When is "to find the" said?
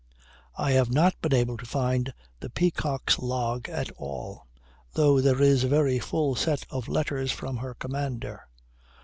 1.57-2.49